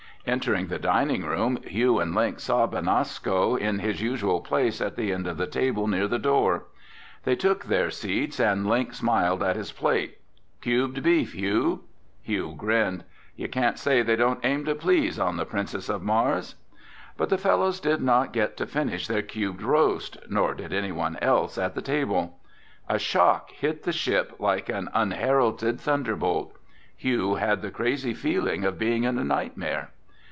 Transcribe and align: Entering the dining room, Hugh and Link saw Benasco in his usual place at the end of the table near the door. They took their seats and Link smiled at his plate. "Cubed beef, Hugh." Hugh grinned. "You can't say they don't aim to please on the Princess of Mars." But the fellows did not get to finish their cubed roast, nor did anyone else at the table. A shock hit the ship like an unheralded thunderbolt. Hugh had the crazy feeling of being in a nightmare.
Entering 0.23 0.67
the 0.67 0.77
dining 0.77 1.25
room, 1.25 1.57
Hugh 1.65 1.97
and 1.99 2.13
Link 2.13 2.39
saw 2.39 2.67
Benasco 2.67 3.55
in 3.55 3.79
his 3.79 4.03
usual 4.03 4.39
place 4.39 4.79
at 4.79 4.95
the 4.95 5.11
end 5.11 5.25
of 5.25 5.37
the 5.37 5.47
table 5.47 5.87
near 5.87 6.07
the 6.07 6.19
door. 6.19 6.65
They 7.23 7.35
took 7.35 7.65
their 7.65 7.89
seats 7.89 8.39
and 8.39 8.67
Link 8.67 8.93
smiled 8.93 9.41
at 9.41 9.55
his 9.55 9.71
plate. 9.71 10.19
"Cubed 10.61 11.01
beef, 11.01 11.33
Hugh." 11.33 11.85
Hugh 12.21 12.53
grinned. 12.55 13.03
"You 13.35 13.47
can't 13.49 13.79
say 13.79 14.03
they 14.03 14.15
don't 14.15 14.39
aim 14.45 14.63
to 14.65 14.75
please 14.75 15.17
on 15.17 15.37
the 15.37 15.45
Princess 15.45 15.89
of 15.89 16.03
Mars." 16.03 16.53
But 17.17 17.29
the 17.29 17.39
fellows 17.39 17.79
did 17.79 17.99
not 17.99 18.31
get 18.31 18.55
to 18.57 18.67
finish 18.67 19.07
their 19.07 19.23
cubed 19.23 19.63
roast, 19.63 20.17
nor 20.29 20.53
did 20.53 20.71
anyone 20.71 21.17
else 21.19 21.57
at 21.57 21.73
the 21.73 21.81
table. 21.81 22.37
A 22.87 22.99
shock 22.99 23.49
hit 23.49 23.83
the 23.83 23.91
ship 23.91 24.33
like 24.37 24.69
an 24.69 24.87
unheralded 24.93 25.79
thunderbolt. 25.81 26.55
Hugh 26.95 27.35
had 27.35 27.63
the 27.63 27.71
crazy 27.71 28.13
feeling 28.13 28.63
of 28.63 28.77
being 28.77 29.03
in 29.03 29.17
a 29.17 29.23
nightmare. 29.23 29.89